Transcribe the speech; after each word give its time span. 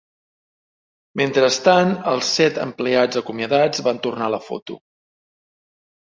Mentrestant, 1.19 1.91
els 2.11 2.31
set 2.37 2.57
empleats 2.63 3.19
acomiadats 3.21 3.83
van 3.89 3.99
tornar 4.07 4.31
a 4.31 4.35
la 4.37 4.41
foto. 4.47 4.79